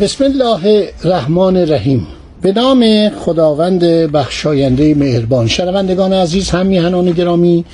بسم 0.00 0.24
الله 0.24 0.88
الرحمن 1.04 1.56
الرحیم. 1.56 2.06
به 2.42 2.52
نام 2.52 3.08
خداوند 3.08 3.84
بخشاینده 3.84 4.94
مهربان. 4.94 5.46
شنوندگان 5.46 6.12
عزیز 6.12 6.50
هم 6.50 6.66
میهنان 6.66 7.10
گرامی 7.10 7.64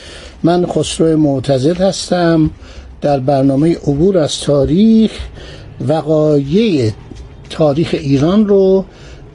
من 0.43 0.67
خسرو 0.67 1.17
معتزد 1.17 1.81
هستم. 1.81 2.51
در 3.01 3.21
برنامه 3.21 3.77
عبور 3.77 4.19
از 4.19 4.41
تاریخ 4.41 5.11
وقایع 5.89 6.91
تاریخ 7.51 7.91
ایران 7.93 8.47
رو 8.49 8.85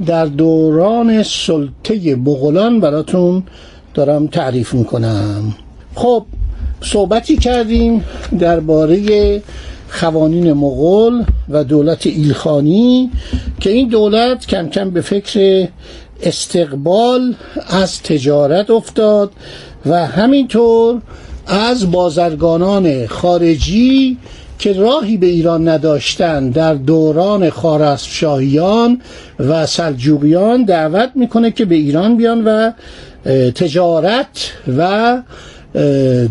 در 0.05 0.25
دوران 0.25 1.23
سلطه 1.23 2.15
مغولان 2.15 2.79
براتون 2.79 3.43
دارم 3.93 4.27
تعریف 4.27 4.73
می‌کنم. 4.73 5.53
خب 5.95 6.25
صحبتی 6.81 7.37
کردیم 7.37 8.03
درباره 8.39 9.41
خوانین 9.91 10.53
مغول 10.53 11.23
و 11.49 11.63
دولت 11.63 12.07
ایلخانی 12.07 13.11
که 13.59 13.69
این 13.69 13.87
دولت 13.87 14.47
کم 14.47 14.69
کم 14.69 14.89
به 14.89 15.01
فکر 15.01 15.67
استقبال 16.23 17.35
از 17.67 18.01
تجارت 18.03 18.69
افتاد 18.69 19.31
و 19.85 20.07
همینطور 20.07 21.01
از 21.47 21.91
بازرگانان 21.91 23.07
خارجی 23.07 24.17
که 24.59 24.73
راهی 24.73 25.17
به 25.17 25.27
ایران 25.27 25.67
نداشتند 25.67 26.53
در 26.53 26.73
دوران 26.73 27.49
خارزمشاهیان 27.49 29.01
و 29.39 29.65
سلجوقیان 29.65 30.63
دعوت 30.63 31.11
می‌کنه 31.15 31.51
که 31.51 31.65
به 31.65 31.75
ایران 31.75 32.17
بیان 32.17 32.43
و 32.43 32.71
تجارت 33.51 34.51
و 34.77 35.21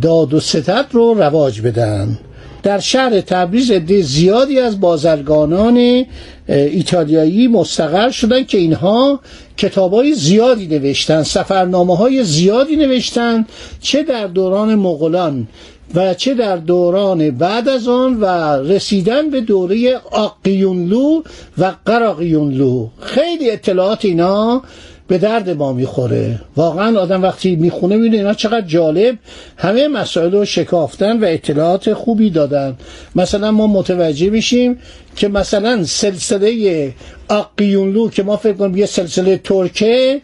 داد 0.02 0.34
و 0.34 0.40
ستد 0.40 0.86
رو 0.92 1.14
رواج 1.14 1.60
بدن. 1.60 2.18
در 2.62 2.78
شهر 2.78 3.20
تبریز 3.20 3.70
عده 3.70 4.02
زیادی 4.02 4.58
از 4.58 4.80
بازرگانان 4.80 6.04
ایتالیایی 6.48 7.48
مستقر 7.48 8.10
شدن 8.10 8.44
که 8.44 8.58
اینها 8.58 9.20
کتابای 9.56 10.14
زیادی 10.14 10.66
نوشتن 10.66 11.22
سفرنامه 11.22 11.96
های 11.96 12.24
زیادی 12.24 12.76
نوشتن 12.76 13.46
چه 13.80 14.02
در 14.02 14.26
دوران 14.26 14.74
مغولان 14.74 15.48
و 15.94 16.14
چه 16.14 16.34
در 16.34 16.56
دوران 16.56 17.30
بعد 17.30 17.68
از 17.68 17.88
آن 17.88 18.20
و 18.20 18.26
رسیدن 18.72 19.30
به 19.30 19.40
دوره 19.40 19.96
آقیونلو 20.10 21.22
و 21.58 21.74
قراقیونلو. 21.86 22.88
خیلی 23.00 23.50
اطلاعات 23.50 24.04
اینا 24.04 24.62
به 25.10 25.18
درد 25.18 25.50
ما 25.50 25.72
می‌خوره. 25.72 26.40
واقعا 26.56 27.00
آدم 27.00 27.22
وقتی 27.22 27.56
می‌خونه 27.56 27.96
می‌بینه 27.96 28.16
اینا 28.16 28.34
چقدر 28.34 28.66
جالب. 28.66 29.18
همه 29.56 29.88
مسائل 29.88 30.32
رو 30.32 30.44
شکافتن 30.44 31.20
و 31.20 31.24
اطلاعات 31.24 31.92
خوبی 31.94 32.30
دادن. 32.30 32.76
مثلا 33.16 33.50
ما 33.50 33.66
متوجه 33.66 34.30
میشیم 34.30 34.78
که 35.16 35.28
مثلا 35.28 35.84
سلسله 35.84 36.94
آقیونلو 37.28 38.10
که 38.10 38.22
ما 38.22 38.36
فکر 38.36 38.52
کنیم 38.52 38.76
یه 38.76 38.86
سلسله 38.86 39.36
ترکه 39.36 40.20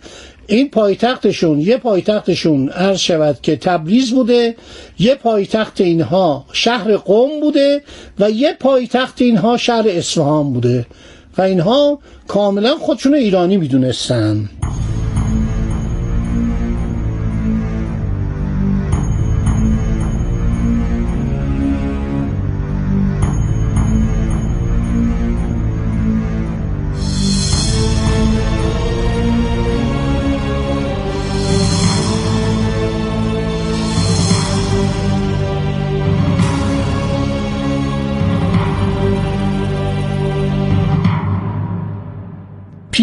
این 0.46 0.70
پایتختشون 0.70 1.60
یه 1.60 1.76
پایتختشون 1.76 2.68
عرض 2.68 2.98
شود 2.98 3.38
که 3.42 3.56
تبریز 3.56 4.10
بوده 4.10 4.54
یه 4.98 5.14
پایتخت 5.14 5.80
اینها 5.80 6.44
شهر 6.52 6.96
قوم 6.96 7.40
بوده 7.40 7.82
و 8.18 8.30
یه 8.30 8.52
پایتخت 8.60 9.22
اینها 9.22 9.56
شهر 9.56 9.84
اصفهان 9.88 10.52
بوده. 10.52 10.86
و 11.38 11.42
اینها 11.42 11.98
کاملا 12.28 12.74
خودشون 12.74 13.14
ایرانی 13.14 13.56
می‌دونستن. 13.56 14.48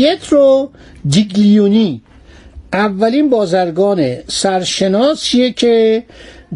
پیترو 0.03 0.69
دیگلیونی. 1.09 2.02
اولین 2.74 3.30
بازرگان 3.30 4.16
سرشناسیه 4.28 5.52
که 5.52 6.03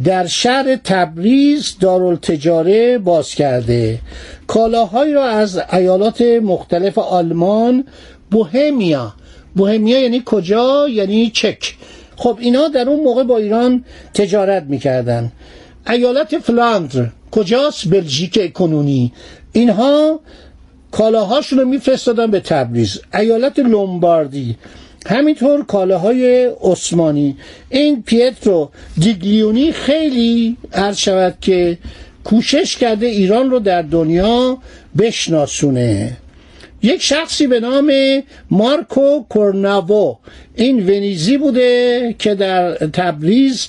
در 0.04 0.28
شهر 0.28 0.76
تبریز 0.76 1.76
دارالتجاره 1.80 2.98
باز 2.98 3.36
کرده. 3.36 4.00
کالاهایی 4.48 5.14
را 5.14 5.26
از 5.26 5.62
ایالات 5.74 6.22
مختلف 6.22 6.98
آلمان 6.98 7.84
بوهمیا. 8.32 9.14
بوهمیا 9.56 10.00
یعنی 10.00 10.22
کجا؟ 10.26 10.88
یعنی 10.90 11.30
چک. 11.30 11.76
خب 12.16 12.38
اینا 12.42 12.68
در 12.68 12.90
اون 12.90 13.04
موقع 13.04 13.24
با 13.24 13.38
ایران 13.38 13.86
تجارت 14.14 14.64
می‌کردن. 14.64 15.32
ایالت 15.90 16.38
فلاندر 16.38 17.10
کجاست؟ 17.32 17.88
بلژیک 17.90 18.54
کنونی. 18.54 19.14
اینها 19.52 20.20
کالاهاشون 20.98 21.60
رو 21.60 21.66
میفرستادن 21.66 22.32
به 22.32 22.40
تبریز. 22.40 23.02
ایالت 23.14 23.60
لومباردی. 23.60 24.56
همینطور 25.06 25.66
کالاهای 25.66 26.46
عثمانی. 26.62 27.38
این 27.70 28.04
پیترو 28.04 28.70
دیگلیونی 29.00 29.72
خیلی 29.72 30.58
عرض 30.74 30.98
شود 30.98 31.38
که 31.42 31.78
کوشش 32.24 32.78
کرده 32.78 33.06
ایران 33.06 33.50
رو 33.50 33.60
در 33.60 33.82
دنیا 33.82 34.58
بشناسونه. 34.98 36.18
یک 36.84 37.02
شخصی 37.02 37.48
به 37.48 37.60
نام 37.60 37.92
مارکو 38.52 39.24
کورناوو. 39.30 40.16
این 40.56 40.80
ونیزی 40.80 41.38
بوده 41.38 42.16
که 42.20 42.36
در 42.36 42.74
تبریز 42.76 43.68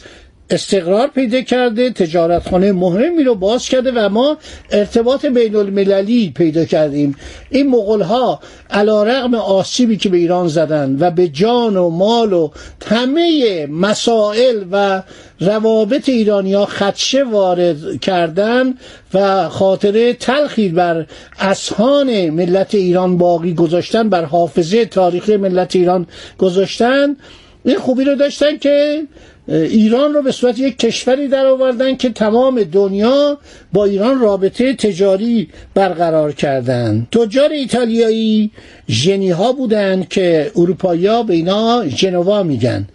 استقرار 0.50 1.08
پیدا 1.08 1.40
کرده 1.40 1.90
تجارتخانه 1.90 2.72
مهمی 2.72 3.24
رو 3.24 3.34
باز 3.34 3.68
کرده 3.68 3.92
و 3.94 4.08
ما 4.08 4.36
ارتباط 4.70 5.26
بین 5.26 5.56
المللی 5.56 6.32
پیدا 6.36 6.64
کردیم. 6.64 7.16
این 7.50 7.68
مغول 7.68 8.00
ها 8.00 8.40
علا 8.70 9.02
رقم 9.02 9.34
آسیبی 9.34 9.96
که 9.96 10.08
به 10.08 10.16
ایران 10.16 10.48
زدن 10.48 10.96
و 11.00 11.10
به 11.10 11.28
جان 11.28 11.76
و 11.76 11.90
مال 11.90 12.32
و 12.32 12.50
همه 12.86 13.66
مسائل 13.66 14.64
و 14.72 15.02
روابط 15.40 16.08
ایرانیا 16.08 16.66
خدشه 16.66 17.24
وارد 17.24 18.00
کردن 18.00 18.74
و 19.14 19.48
خاطره 19.48 20.12
تلخی 20.12 20.68
بر 20.68 21.06
اسهان 21.38 22.30
ملت 22.30 22.74
ایران 22.74 23.18
باقی 23.18 23.54
گذاشتن 23.54 24.08
بر 24.08 24.24
حافظه 24.24 24.84
تاریخی 24.84 25.36
ملت 25.36 25.76
ایران 25.76 26.06
گذاشتن. 26.38 27.16
این 27.64 27.78
خوبی 27.78 28.04
رو 28.04 28.14
داشتن 28.14 28.56
که 28.56 29.02
ایران 29.48 30.14
رو 30.14 30.22
به 30.22 30.32
صورت 30.32 30.58
یک 30.58 30.78
کشوری 30.78 31.28
در 31.28 31.46
آوردن 31.46 31.96
که 31.96 32.10
تمام 32.10 32.62
دنیا 32.62 33.38
با 33.72 33.84
ایران 33.84 34.20
رابطه 34.20 34.74
تجاری 34.74 35.48
برقرار 35.74 36.32
کردند 36.32 37.08
تجار 37.12 37.50
ایتالیایی 37.50 38.50
ژنی 38.88 39.30
ها 39.30 39.52
بودن 39.52 40.06
که 40.10 40.52
اروپایی 40.56 41.22
به 41.26 41.34
اینا 41.34 41.84
ژنوا 41.88 42.42
میگن. 42.42 42.88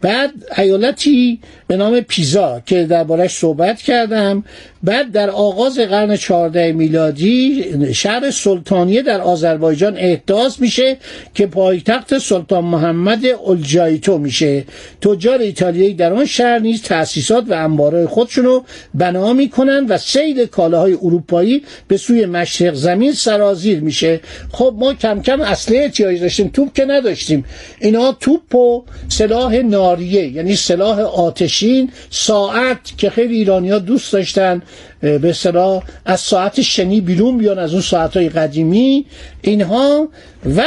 بعد 0.00 0.30
ایالتی 0.58 1.40
به 1.66 1.76
نام 1.76 2.00
پیزا 2.00 2.62
که 2.66 2.84
دربارش 2.84 3.30
صحبت 3.38 3.82
کردم. 3.82 4.44
بعد 4.82 5.12
در 5.12 5.30
آغاز 5.30 5.78
قرن 5.78 6.16
14 6.16 6.72
میلادی 6.72 7.64
شهر 7.94 8.30
سلطانیه 8.30 9.02
در 9.02 9.20
آذربایجان 9.20 9.96
احداث 9.96 10.60
میشه 10.60 10.96
که 11.34 11.46
پایتخت 11.46 12.18
سلطان 12.18 12.64
محمد 12.64 13.20
الجایتو 13.46 14.18
میشه. 14.18 14.64
تجار 15.00 15.38
ایتالیایی 15.38 15.94
در 15.94 16.12
آن 16.12 16.26
شهر 16.26 16.58
نیز 16.58 16.82
تأسیسات 16.82 17.44
و 17.48 17.54
انبارهای 17.54 18.06
خودشونو 18.06 18.62
بنا 18.94 19.32
می‌کنن 19.32 19.86
و 19.88 19.98
سیل 19.98 20.46
کالاهای 20.46 20.92
اروپایی 20.92 21.62
به 21.88 21.96
سوی 21.96 22.26
مشرق 22.26 22.74
زمین 22.74 23.12
سرازیر 23.12 23.80
میشه. 23.80 24.20
خب 24.52 24.74
ما 24.78 24.94
کم 24.94 25.22
کم 25.22 25.40
اصله 25.40 25.78
احتیاج 25.78 26.20
داشتیم 26.20 26.48
توپ 26.48 26.72
که 26.74 26.84
نداشتیم. 26.84 27.44
اینا 27.80 28.12
توپ 28.12 28.54
و 28.54 28.84
سلاح 29.08 29.62
ناریه 29.88 30.28
یعنی 30.28 30.56
سلاح 30.56 31.00
آتشین 31.00 31.90
ساعت 32.10 32.78
که 32.98 33.10
خیلی 33.10 33.34
ایرانیا 33.34 33.78
دوست 33.78 34.12
داشتن 34.12 34.62
به 35.00 35.32
صلاح 35.32 35.82
از 36.04 36.20
ساعت 36.20 36.62
شنی 36.62 37.00
بیرون 37.00 37.38
بیان 37.38 37.58
از 37.58 37.72
اون 37.72 37.82
ساعت 37.82 38.16
های 38.16 38.28
قدیمی 38.28 39.06
اینها 39.42 40.08
و 40.56 40.64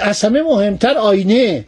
از 0.00 0.24
همه 0.24 0.42
مهمتر 0.42 0.94
آینه 0.94 1.64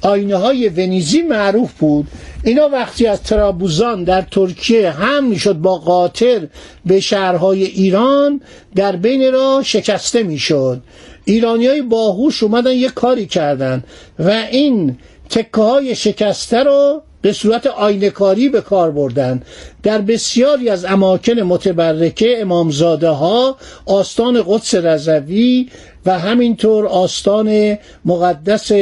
آینه 0.00 0.36
های 0.36 0.68
ونیزی 0.68 1.22
معروف 1.22 1.72
بود. 1.72 2.06
اینا 2.44 2.68
وقتی 2.68 3.06
از 3.06 3.22
ترابوزان 3.22 4.04
در 4.04 4.22
ترکیه 4.22 4.90
هم 4.90 5.24
می‌شد 5.24 5.54
با 5.54 5.78
قاطر 5.78 6.48
به 6.86 7.00
شهرهای 7.00 7.64
ایران 7.64 8.40
در 8.74 8.96
بین 8.96 9.32
را 9.32 9.62
شکسته 9.64 10.22
می‌شد. 10.22 10.82
ایرانی 11.24 11.66
های 11.66 11.82
باهوش 11.82 12.42
اومدن 12.42 12.72
یه 12.72 12.88
کاری 12.88 13.26
کردن 13.26 13.84
و 14.18 14.30
این 14.50 14.96
تکه 15.30 15.60
های 15.62 15.94
شکسته 15.94 16.62
رو 16.62 17.02
به 17.22 17.32
صورت 17.32 17.66
آینکاری 17.66 18.48
به 18.48 18.60
کار 18.60 18.90
بردن 18.90 19.42
در 19.82 19.98
بسیاری 20.00 20.68
از 20.68 20.84
اماکن 20.84 21.32
متبرکه 21.40 22.40
امامزاده 22.40 23.08
ها 23.08 23.56
آستان 23.86 24.42
قدس 24.48 24.74
رضوی 24.74 25.68
و 26.06 26.18
همینطور 26.18 26.86
آستان 26.86 27.78
مقدس 28.04 28.72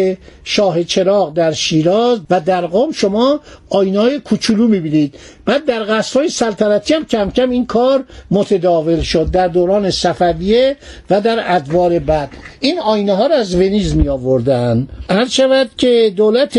شاه 0.44 0.84
چراغ 0.84 1.34
در 1.34 1.52
شیراز 1.52 2.20
و 2.30 2.40
در 2.40 2.66
قوم 2.66 2.92
شما 2.92 3.40
آینای 3.74 4.20
کوچولو 4.20 4.68
می‌بینید. 4.68 5.14
بعد 5.44 5.64
در 5.64 5.84
قصرهای 5.84 6.28
سلطنتی 6.28 6.94
هم 6.94 7.04
کم 7.04 7.30
کم 7.30 7.50
این 7.50 7.66
کار 7.66 8.04
متداول 8.30 9.00
شد. 9.00 9.30
در 9.30 9.48
دوران 9.48 9.90
صفویه 9.90 10.76
و 11.10 11.20
در 11.20 11.56
ادوار 11.56 11.98
بعد. 11.98 12.28
این 12.60 12.80
آینه 12.80 13.14
ها 13.14 13.26
را 13.26 13.36
از 13.36 13.54
ونیز 13.54 13.96
می 13.96 14.08
آوردن 14.08 14.88
هر 15.10 15.28
شود 15.28 15.70
که 15.76 16.12
دولت 16.16 16.58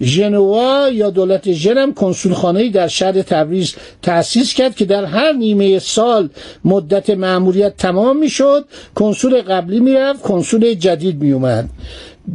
ژنوا 0.00 0.88
یا 0.88 1.10
دولت 1.10 1.52
ژنم 1.52 1.94
کنسولخانه‌ای 1.94 2.70
در 2.70 2.88
شهر 2.88 3.22
تبریز 3.22 3.74
تأسیس 4.02 4.54
کرد 4.54 4.76
که 4.76 4.84
در 4.84 5.04
هر 5.04 5.32
نیمه 5.32 5.78
سال 5.78 6.28
مدت 6.64 7.10
مأموریت 7.10 7.76
تمام 7.76 8.16
می‌شد 8.16 8.64
کنسول 8.94 9.42
قبلی 9.42 9.80
می‌رفت 9.80 10.22
کنسول 10.22 10.74
جدید 10.74 11.22
میومد 11.22 11.68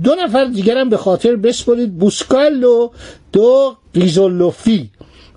دو 0.03 0.15
نفر 0.15 0.45
دیگرم 0.45 0.89
به 0.89 0.97
خاطر 0.97 1.35
بسپرید. 1.35 1.97
بوسکالو 1.97 2.89
دو 3.31 3.77
ریزولوفی 3.97 4.89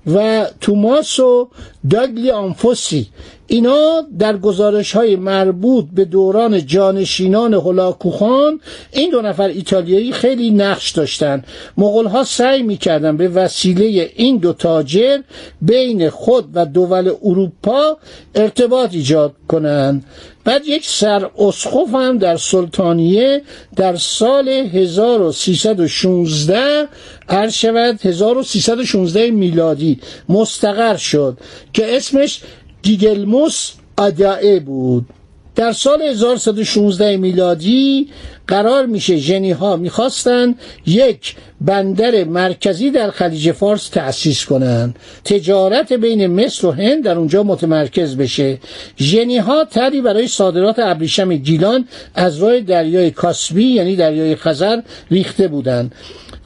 و 0.06 0.46
توماسو 0.60 1.48
داگلی 1.90 2.30
آنفوسی 2.30 3.08
اینا 3.52 4.04
در 4.18 4.36
گزارش 4.36 4.92
های 4.92 5.16
مربوط 5.16 5.84
به 5.92 6.04
دوران 6.04 6.66
جانشینان 6.66 7.54
هلاکوخان 7.54 8.60
این 8.92 9.10
دو 9.10 9.22
نفر 9.22 9.48
ایتالیایی 9.48 10.12
خیلی 10.12 10.50
نقش 10.50 10.90
داشتن. 10.90 11.44
مغول 11.76 12.06
ها 12.06 12.24
سعی 12.24 12.62
می‌کردن 12.62 13.16
به 13.16 13.28
وسیله 13.28 14.10
این 14.16 14.36
دو 14.36 14.52
تاجر 14.52 15.18
بین 15.62 16.10
خود 16.10 16.48
و 16.54 16.66
دول 16.66 17.12
اروپا 17.22 17.96
ارتباط 18.34 18.94
ایجاد 18.94 19.32
کنند 19.48 20.04
بعد 20.44 20.66
یک 20.66 20.88
سر 20.88 21.30
اسخف 21.38 21.94
هم 21.94 22.18
در 22.18 22.36
سلطانیه 22.36 23.42
در 23.76 23.96
سال 23.96 24.48
1316 24.48 26.88
عرض 27.28 27.52
شود 27.52 28.06
1316 28.06 29.30
میلادی 29.30 30.00
مستقر 30.28 30.96
شد 30.96 31.38
که 31.72 31.96
اسمش 31.96 32.40
گیگلموس 32.82 33.72
آدائه 33.96 34.60
بود. 34.60 35.06
در 35.54 35.72
سال 35.72 36.02
1116 36.02 37.16
میلادی 37.16 38.08
قرار 38.46 38.86
میشه 38.86 39.16
ژنی 39.16 39.50
ها 39.52 39.76
می‌خواستن 39.76 40.54
یک 40.86 41.36
بندر 41.60 42.24
مرکزی 42.24 42.90
در 42.90 43.10
خلیج 43.10 43.52
فارس 43.52 43.88
تأسیس 43.88 44.44
کنند 44.44 44.98
تجارت 45.24 45.92
بین 45.92 46.26
مصر 46.26 46.66
و 46.66 46.70
هند 46.70 47.04
در 47.04 47.18
اونجا 47.18 47.42
متمرکز 47.42 48.16
بشه. 48.16 48.58
ژنی 48.98 49.38
ها 49.38 49.64
تری 49.64 50.00
برای 50.00 50.28
صادرات 50.28 50.78
ابریشم 50.78 51.34
گیلان 51.34 51.88
از 52.14 52.38
راه 52.38 52.60
دریای 52.60 53.10
کاسبی 53.10 53.64
یعنی 53.64 53.96
دریای 53.96 54.36
خزر 54.36 54.80
ریخته 55.10 55.48
بودند 55.48 55.94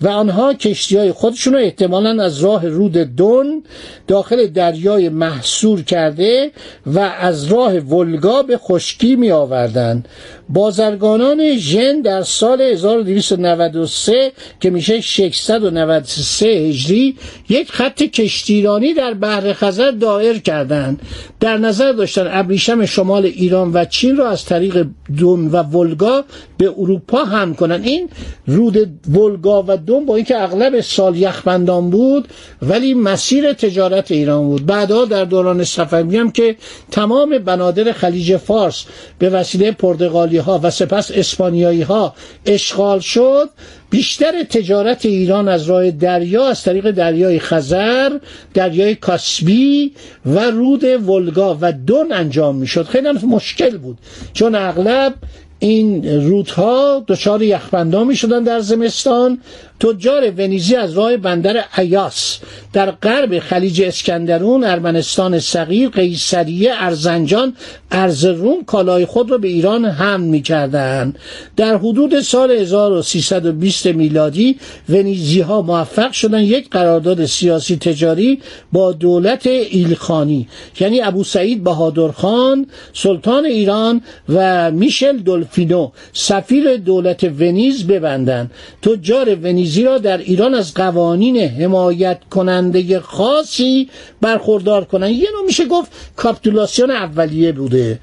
و 0.03 0.09
آنها 0.09 0.55
کشتی 0.55 0.97
های 0.97 1.13
خودشون 1.13 1.53
رو 1.53 1.59
احتمالا 1.59 2.25
از 2.25 2.39
راه 2.39 2.69
رود 2.69 2.97
دون 2.97 3.65
داخل 4.07 4.47
دریای 4.47 5.09
محصور 5.09 5.83
کرده 5.83 6.51
و 6.87 6.99
از 6.99 7.45
راه 7.45 7.79
ولگا 7.79 8.43
به 8.43 8.59
خشکی 8.59 9.17
می 9.17 9.31
آوردن 9.31 10.05
بازرگانان 10.49 11.57
ژن 11.57 12.01
در 12.01 12.23
سال 12.23 12.61
1293 12.61 14.33
که 14.61 14.71
میشه 14.71 15.01
693 15.01 16.47
هجری 16.47 17.17
یک 17.49 17.73
خط 17.73 18.03
کشتیرانی 18.03 18.95
در 18.95 19.15
بحر 19.15 19.53
خزر 19.53 19.91
دایر 19.91 20.39
کردند. 20.39 21.03
در 21.41 21.59
نظر 21.59 21.93
داشتن 21.93 22.29
ابریشم 22.31 22.87
شمال 22.87 23.25
ایران 23.27 23.73
و 23.73 23.85
چین 23.85 24.17
را 24.17 24.31
از 24.31 24.45
طریق 24.45 24.87
دون 25.19 25.49
و 25.49 25.63
ولگا 25.63 26.25
به 26.59 26.75
اروپا 26.79 27.25
هم 27.25 27.55
کنن 27.55 27.83
این 27.83 28.09
رود 28.47 28.91
ولگا 29.09 29.65
و 29.69 29.77
دون 29.77 30.07
با 30.07 30.17
اینکه 30.17 30.43
اغلب 30.43 30.81
سال 30.81 31.17
یخبندان 31.17 31.91
بود 31.91 32.29
ولی 32.63 32.95
مسیر 32.95 33.53
تجارت 33.53 34.11
ایران 34.11 34.45
بود. 34.45 34.67
بعدها 34.67 35.05
در 35.05 35.25
دوران 35.25 35.65
صفوی 35.65 36.17
هم 36.17 36.31
که 36.31 36.57
تمام 36.91 37.39
بنادر 37.39 37.93
خلیج 37.93 38.37
فارس 38.37 38.85
به 39.19 39.31
وسیله 39.31 39.73
پرتغالی 39.73 40.34
ها 40.41 40.61
و 40.63 40.71
سپس 40.71 41.11
اسپانیایی 41.11 41.83
ها 41.83 42.15
اشغال 42.47 43.01
شد 43.01 43.51
بیشتر 43.91 44.43
تجارت 44.43 45.07
ایران 45.07 45.49
از 45.49 45.71
راه 45.71 45.91
دریا 45.91 46.49
از 46.49 46.63
طریق 46.63 46.91
دریای 46.91 47.39
خزر 47.39 48.19
دریای 48.55 48.95
کاسبی 48.95 49.93
و 50.27 50.51
رود 50.51 50.85
ولگا 50.85 51.59
و 51.61 51.73
دون 51.73 52.13
انجام 52.13 52.57
می‌شد. 52.57 52.85
خیلی 52.87 53.09
مشکل 53.11 53.77
بود 53.77 53.99
چون 54.33 54.55
اغلب 54.55 55.15
این 55.59 56.21
رودها 56.23 57.05
دچار 57.09 57.43
یخبندان 57.43 58.07
می 58.07 58.17
شدن 58.17 58.45
در 58.45 58.61
زمستان 58.61 59.39
تجار 59.85 60.31
ونیزی 60.31 60.77
از 60.77 60.93
راه 60.93 61.17
بندر 61.17 61.65
ایاس 61.79 62.39
در 62.73 62.91
غرب 62.91 63.39
خلیج 63.39 63.83
اسکندرون 63.83 64.65
ارمنستان 64.65 65.39
صغیر 65.41 65.89
قیصریه 65.89 66.73
ارزنجان 66.75 67.57
ارزروم 67.91 68.65
کالای 68.65 69.07
خود 69.07 69.31
را 69.31 69.39
به 69.39 69.49
ایران 69.49 69.85
حمل 69.85 70.25
می 70.25 70.43
کردن. 70.43 71.15
در 71.57 71.77
حدود 71.77 72.21
سال 72.21 72.51
1320 72.51 73.87
میلادی 73.87 74.57
ونیزی 74.89 75.41
ها 75.41 75.63
موفق 75.63 76.13
شدن 76.13 76.43
یک 76.43 76.71
قرارداد 76.71 77.25
سیاسی 77.27 77.77
تجاری 77.77 78.41
با 78.73 78.93
دولت 78.93 79.47
ایلخانی 79.47 80.49
یعنی 80.81 81.01
ابو 81.03 81.25
سعید 81.25 81.65
بهادرخان 81.65 82.67
سلطان 82.93 83.45
ایران 83.45 84.01
و 84.29 84.71
میشل 84.71 85.17
دولفینو 85.17 85.91
سفیر 86.13 86.77
دولت 86.77 87.25
ونیز 87.25 87.87
ببندند 87.87 88.51
تجار 88.83 89.35
ونیزی 89.35 89.74
را 89.83 89.99
در 89.99 90.19
ایران 90.19 90.55
از 90.55 90.75
قوانین 90.75 91.37
حمایت 91.37 92.19
کننده 92.31 93.01
خاصی 93.01 93.89
برخوردار 94.21 94.85
کنند 94.85 95.11
یه 95.11 95.29
نوع 95.33 95.47
میشه 95.47 95.65
گفت 95.65 95.93
کاپتولاسیون 96.17 96.91
اولیه 96.91 97.53
بوده. 97.53 98.01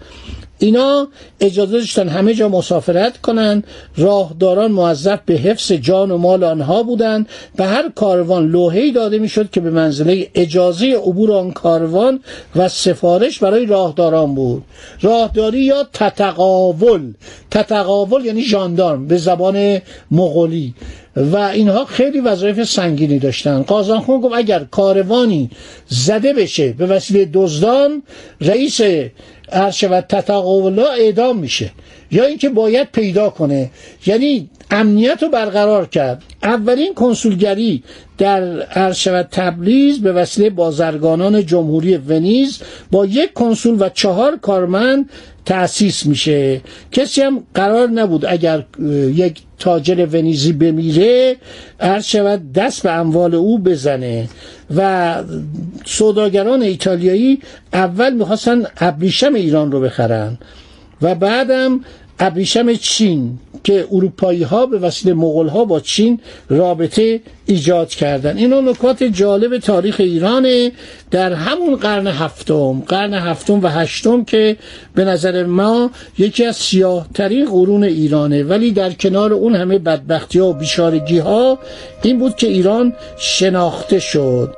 اینا 0.61 1.07
اجازه 1.39 1.71
داشتن 1.71 2.07
همه 2.07 2.33
جا 2.33 2.49
مسافرت 2.49 3.21
کنند 3.21 3.63
راهداران 3.97 4.71
موظف 4.71 5.19
به 5.25 5.33
حفظ 5.33 5.71
جان 5.71 6.11
و 6.11 6.17
مال 6.17 6.43
آنها 6.43 6.83
بودند 6.83 7.29
به 7.55 7.65
هر 7.65 7.89
کاروان 7.95 8.47
لوحه‌ای 8.47 8.91
داده 8.91 9.19
می‌شد 9.19 9.49
که 9.49 9.61
به 9.61 9.69
منزله 9.69 10.27
اجازه 10.35 10.95
عبور 10.95 11.31
آن 11.31 11.51
کاروان 11.51 12.19
و 12.55 12.69
سفارش 12.69 13.39
برای 13.39 13.65
راهداران 13.65 14.35
بود. 14.35 14.63
راهداری 15.01 15.59
یا 15.59 15.87
تتقاول 15.93 17.13
تتقاول 17.51 18.25
یعنی 18.25 18.41
ژاندارم 18.41 19.07
به 19.07 19.17
زبان 19.17 19.81
مغولی. 20.11 20.73
و 21.15 21.37
اینها 21.37 21.85
خیلی 21.85 22.19
وظایف 22.19 22.63
سنگینی 22.63 23.19
داشتن. 23.19 23.61
قازانخون 23.61 24.21
گفت 24.21 24.35
اگر 24.35 24.63
کاروانی 24.63 25.49
زده 25.87 26.33
بشه 26.33 26.73
به 26.73 26.85
وسیله 26.85 27.29
دزدان 27.33 28.03
رئیس 28.41 28.81
شود 29.71 30.05
تتقاولا 30.09 30.87
اعدام 30.87 31.37
میشه. 31.37 31.71
یا 32.11 32.25
اینکه 32.25 32.49
باید 32.49 32.91
پیدا 32.91 33.29
کنه. 33.29 33.69
یعنی 34.05 34.49
امنیت 34.71 35.23
رو 35.23 35.29
برقرار 35.29 35.85
کرد. 35.85 36.23
اولین 36.43 36.93
کنسولگری 36.93 37.83
در 38.17 38.61
عرض 38.61 38.95
شود 38.95 39.27
تبریز 39.31 40.01
به 40.01 40.11
وسیله 40.11 40.49
بازرگانان 40.49 41.45
جمهوری 41.45 41.97
ونیز 41.97 42.59
با 42.91 43.05
یک 43.05 43.33
کنسول 43.33 43.77
و 43.79 43.89
چهار 43.89 44.37
کارمند 44.37 45.09
تأسیس 45.45 46.05
میشه. 46.05 46.61
کسی 46.91 47.21
هم 47.21 47.43
قرار 47.53 47.87
نبود 47.89 48.25
اگر 48.25 48.63
یک 49.15 49.41
تاجر 49.59 50.05
ونیزی 50.11 50.53
بمیره 50.53 51.35
عرض 51.79 52.05
شود 52.05 52.53
دست 52.53 52.83
به 52.83 52.91
اموال 52.91 53.35
او 53.35 53.59
بزنه. 53.59 54.29
و 54.75 55.23
سوداگران 55.85 56.61
ایتالیایی 56.61 57.39
اول 57.73 58.13
می‌خواستن 58.13 58.63
ابریشم 58.77 59.33
ایران 59.33 59.71
رو 59.71 59.81
بخرن 59.81 60.37
و 61.01 61.15
بعدم 61.15 61.79
ابریشم 62.21 62.73
چین 62.73 63.39
که 63.63 63.87
اروپایی 63.91 64.43
ها 64.43 64.65
به 64.65 64.77
وسیله 64.77 65.13
مغول 65.13 65.47
ها 65.47 65.65
با 65.65 65.79
چین 65.79 66.19
رابطه 66.49 67.21
ایجاد 67.45 67.89
کردن. 67.89 68.37
اینا 68.37 68.61
نکات 68.61 69.03
جالب 69.03 69.57
تاریخ 69.57 69.95
ایرانه. 69.99 70.71
در 71.11 71.33
همون 71.33 71.75
قرن 71.75 72.07
هفتم 72.07 72.79
قرن 72.87 73.13
هفتم 73.13 73.63
و 73.63 73.67
هشتم 73.67 74.23
که 74.23 74.57
به 74.95 75.05
نظر 75.05 75.43
ما 75.43 75.91
یکی 76.17 76.45
از 76.45 76.55
سیاه 76.55 77.07
ترین 77.13 77.45
قرون 77.45 77.83
ایرانه. 77.83 78.43
ولی 78.43 78.71
در 78.71 78.91
کنار 78.91 79.33
اون 79.33 79.55
همه 79.55 79.79
بدبختی 79.79 80.39
ها 80.39 80.49
و 80.49 80.53
بیشارگی 80.53 81.17
ها 81.17 81.59
این 82.03 82.19
بود 82.19 82.35
که 82.35 82.47
ایران 82.47 82.93
شناخته 83.17 83.99
شد. 83.99 84.55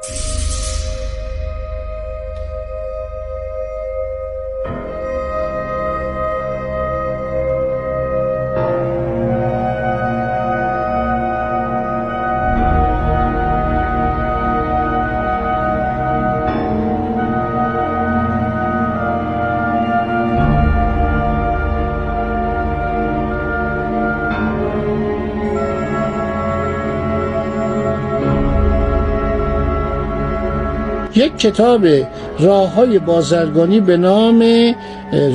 یک 31.24 31.38
کتاب 31.38 31.88
راه 32.40 32.74
های 32.74 33.00
بازرگانی 33.00 33.80
به 33.80 33.98
نام 33.98 34.44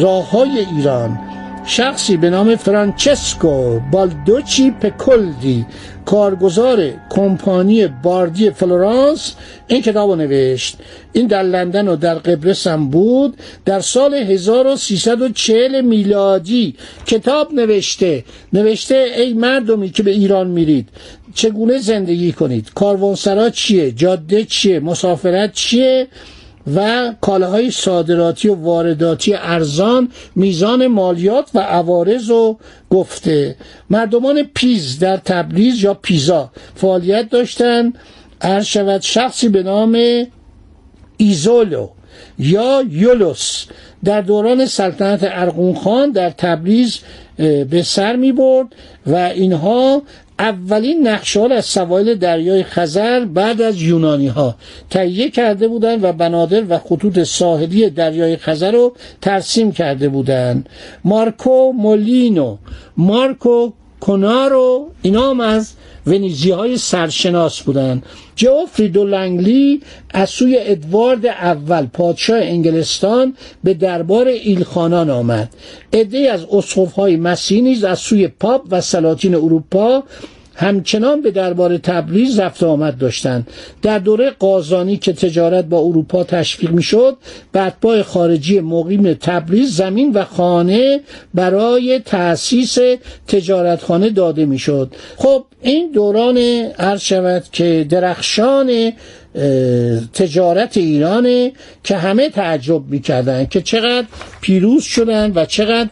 راه 0.01 0.31
های 0.31 0.59
ایران. 0.59 1.19
شخصی 1.71 2.17
به 2.17 2.31
نام 2.31 2.57
فرانچسکو 2.57 3.81
بالدوچی 3.93 4.71
پگولوتی 4.71 5.67
کارگزار 6.05 6.91
کمپانی 7.11 7.87
باردی 7.87 8.51
فلورانس 8.51 9.35
این 9.67 9.83
کتاب 9.83 10.13
نوشت. 10.13 10.77
این 11.13 11.27
در 11.27 11.43
لندن 11.43 11.89
و 11.89 11.97
در 11.97 12.15
قبرس 12.15 12.67
هم 12.67 12.89
بود. 12.89 13.37
در 13.65 13.81
سال 13.81 14.15
1340 14.15 15.81
میلادی 15.81 16.75
کتاب 17.07 17.53
نوشته. 17.55 18.25
نوشته 18.53 19.07
ای 19.17 19.33
مردمی 19.33 19.91
که 19.91 20.03
به 20.03 20.11
ایران 20.11 20.47
میرید 20.47 20.89
چگونه 21.35 21.79
زندگی 21.79 22.33
کنید؟ 22.33 22.71
کاروانسرا 22.75 23.51
چیه؟ 23.51 23.93
جاده 23.93 24.45
چیه؟ 24.45 24.81
مسافرت 24.81 25.53
چیه؟ 25.53 26.09
و 26.77 27.15
کالاهای 27.21 27.71
صادراتی 27.71 28.49
و 28.49 28.55
وارداتی 28.55 29.35
ارزان 29.35 30.09
میزان 30.35 30.87
مالیات 30.87 31.51
و 31.55 31.59
عوارض 31.59 32.31
رو 32.31 32.59
گفته. 32.91 33.57
مردمان 33.91 34.43
پیز 34.55 34.99
در 34.99 35.17
تبریز 35.17 35.83
یا 35.83 35.95
پیزا 35.95 36.51
فعالیت 36.75 37.31
داشتن. 37.31 37.93
عرض 38.41 38.67
شود 38.67 39.01
شخصی 39.01 39.49
به 39.49 39.63
نام 39.63 39.99
ایزولو 41.17 41.89
یا 42.39 42.85
یولوس. 42.91 43.65
در 44.05 44.21
دوران 44.21 44.67
سلطنت 44.67 45.21
ارقون 45.23 45.75
خان 45.75 46.11
در 46.11 46.31
تبریز 46.31 46.99
به 47.71 47.83
سر 47.85 48.17
می 48.17 48.33
برد 48.33 48.67
و 49.07 49.15
اینها 49.15 50.03
اولین 50.39 51.09
نقشه 51.09 51.41
از 51.41 51.65
سواحل 51.65 52.15
دریای 52.15 52.63
خزر 52.63 53.25
بعد 53.25 53.63
از 53.63 53.83
یونانی 53.83 54.29
ها 54.29 54.55
تهیه 54.91 55.31
کرده 55.31 55.69
بودند 55.69 56.05
و 56.05 56.13
بنادر 56.13 56.65
و 56.69 56.79
خطوط 56.79 57.23
ساحلی 57.23 57.91
دریای 57.91 58.37
خزر 58.37 58.73
رو 58.73 58.97
ترسیم 59.21 59.73
کرده 59.73 60.09
بودند. 60.09 60.69
مارکو 61.05 61.73
مولینو 61.73 62.57
مارکو 62.97 63.73
کنارو 64.01 64.91
اینا 65.03 65.31
هم 65.31 65.41
از 65.41 65.73
ونیزی 66.07 66.51
های 66.51 66.77
سرشناس 66.77 67.63
بودند 67.63 68.03
جوفری 68.37 68.89
دو 68.89 69.05
لنگلی 69.05 69.81
از 70.11 70.31
سوی 70.31 70.59
ادوارد 70.61 71.27
اول 71.27 71.87
پادشاه 71.87 72.39
انگلستان 72.39 73.35
به 73.65 73.75
دربار 73.75 74.27
ایلخانان 74.29 75.11
آمد. 75.11 75.49
عده 75.93 76.19
از 76.19 76.45
اصحف 76.53 76.93
های 76.93 77.17
مسیحی 77.17 77.63
نیز 77.63 77.85
از 77.85 77.99
سوی 77.99 78.29
پاپ 78.29 78.63
و 78.71 78.81
سلاطین 78.81 79.35
اروپا 79.35 80.03
همچنان 80.61 81.23
به 81.23 81.31
دربار 81.31 81.79
تبریز 81.79 82.41
رفت 82.41 82.63
آمد 82.63 82.99
داشتند. 82.99 83.47
در 83.83 83.99
دوره 83.99 84.31
قازانی 84.31 84.97
که 84.97 85.13
تجارت 85.13 85.65
با 85.65 85.79
اروپا 85.79 86.25
تشویق 86.25 86.71
می‌شد 86.71 87.17
اتباع 87.55 88.03
خارجی 88.03 88.61
مقیم 88.61 89.15
تبریز 89.15 89.77
زمین 89.77 90.13
و 90.13 90.25
خانه 90.25 91.01
برای 91.35 91.99
تأسیس 91.99 92.79
تجارتخانه 93.27 94.11
داده 94.11 94.45
می‌شد. 94.45 94.95
خب 95.17 95.45
این 95.63 95.91
دوران 95.93 96.39
عرض 96.79 97.01
شود 97.01 97.45
که 97.53 97.87
درخشان 97.89 98.93
تجارت 100.15 100.77
ایرانه 100.77 101.53
که 101.85 101.97
همه 101.97 102.29
تعجب 102.29 102.83
می‌کردن 102.89 103.47
که 103.47 103.61
چقدر 103.61 104.07
پیروز 104.41 104.83
شدن 104.83 105.33
و 105.35 105.45
چقدر 105.45 105.89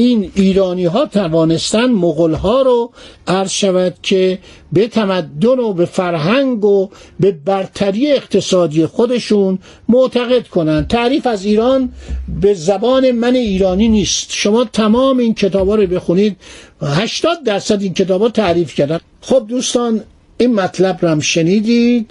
این 0.00 0.30
ایرانی 0.34 0.84
ها 0.84 1.06
توانستن 1.06 1.86
مغول 1.90 2.34
ها 2.34 2.62
رو 2.62 2.92
عرض 3.26 3.50
شود 3.50 3.94
که 4.02 4.38
به 4.72 4.88
تمدن 4.88 5.58
و 5.58 5.72
به 5.72 5.84
فرهنگ 5.84 6.64
و 6.64 6.88
به 7.20 7.32
برتری 7.32 8.12
اقتصادی 8.12 8.86
خودشون 8.86 9.58
معتقد 9.88 10.46
کنند. 10.46 10.86
تعریف 10.88 11.26
از 11.26 11.44
ایران 11.44 11.92
به 12.40 12.54
زبان 12.54 13.10
من 13.10 13.34
ایرانی 13.34 13.88
نیست. 13.88 14.26
شما 14.30 14.64
تمام 14.64 15.18
این 15.18 15.34
کتابا 15.34 15.74
رو 15.74 15.86
بخونید 15.86 16.36
80 16.82 17.42
درصد 17.44 17.82
این 17.82 17.94
کتابا 17.94 18.28
تعریف 18.28 18.74
کردن. 18.74 19.00
خب 19.20 19.46
دوستان 19.48 20.00
این 20.38 20.54
مطلب 20.54 20.98
رو 21.02 21.08
هم 21.08 21.20
شنیدید. 21.20 22.10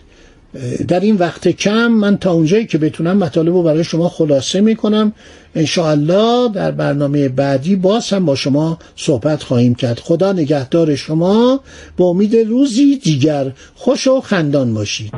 در 0.88 1.00
این 1.00 1.16
وقت 1.16 1.48
کم 1.48 1.88
من 1.88 2.18
تا 2.18 2.32
اونجایی 2.32 2.66
که 2.66 2.78
بتونم 2.78 3.18
مطالب 3.18 3.54
رو 3.54 3.64
برای 3.64 3.84
شما 3.84 4.10
خلاصه 4.10 4.62
می‌کنم. 4.62 5.14
انشاءالله 5.56 6.50
در 6.54 6.72
برنامه 6.72 7.30
بعدی 7.30 7.76
باز 7.76 8.10
هم 8.10 8.26
با 8.26 8.36
شما 8.36 8.78
صحبت 8.96 9.44
خواهیم 9.44 9.76
کرد. 9.76 10.00
خدا 10.00 10.34
نگهدار 10.34 10.96
شما. 10.96 11.60
با 11.98 12.06
امید 12.06 12.36
روزی 12.36 12.98
دیگر 12.98 13.52
خوش 13.76 14.08
و 14.08 14.22
خندان 14.22 14.74
باشید. 14.74 15.14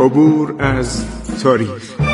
عبور 0.00 0.54
از 0.58 1.04
تاریخ 1.42 2.13